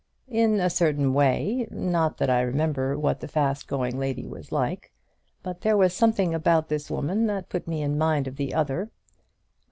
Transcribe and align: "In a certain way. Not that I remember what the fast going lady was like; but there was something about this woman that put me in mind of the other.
"In 0.31 0.59
a 0.59 0.71
certain 0.71 1.13
way. 1.13 1.67
Not 1.69 2.17
that 2.17 2.29
I 2.31 2.41
remember 2.41 2.97
what 2.97 3.19
the 3.19 3.27
fast 3.27 3.67
going 3.67 3.99
lady 3.99 4.25
was 4.25 4.51
like; 4.51 4.91
but 5.43 5.61
there 5.61 5.77
was 5.77 5.93
something 5.93 6.33
about 6.33 6.69
this 6.69 6.89
woman 6.89 7.27
that 7.27 7.49
put 7.49 7.67
me 7.67 7.83
in 7.83 7.99
mind 7.99 8.27
of 8.27 8.37
the 8.37 8.51
other. 8.51 8.89